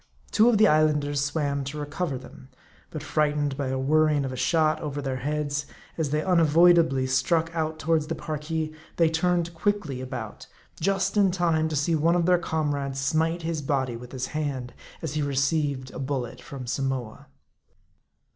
Two 0.31 0.49
of 0.49 0.57
the 0.57 0.67
Islanders 0.67 1.23
swam 1.23 1.63
to 1.65 1.77
recover 1.77 2.17
them; 2.17 2.49
but 2.89 3.03
frightened 3.03 3.55
by 3.55 3.67
the 3.69 3.77
whirring 3.77 4.25
of 4.25 4.31
a 4.33 4.35
shot 4.35 4.81
over 4.81 4.99
their 4.99 5.17
heads, 5.17 5.67
as 5.95 6.09
they 6.09 6.23
unavoid 6.23 6.79
ably 6.79 7.05
struck 7.05 7.51
out 7.55 7.77
towards 7.77 8.07
the 8.07 8.15
Parki, 8.15 8.73
they 8.95 9.09
turned 9.11 9.53
quickly 9.53 9.97
92 9.97 9.97
M 9.97 9.97
A 9.97 9.97
R 9.97 9.97
D 9.97 9.99
I. 9.99 10.07
about; 10.07 10.47
just 10.79 11.17
in 11.17 11.29
time 11.29 11.69
to 11.69 11.75
see 11.75 11.93
one 11.93 12.15
of 12.15 12.25
their 12.25 12.39
comrades 12.39 12.99
smite 12.99 13.43
his 13.43 13.61
body 13.61 13.95
with 13.95 14.11
his 14.11 14.25
hand, 14.33 14.73
as 15.03 15.13
he 15.13 15.21
received 15.21 15.91
a 15.91 15.99
bullet 15.99 16.41
from 16.41 16.65
Samoa. 16.65 17.27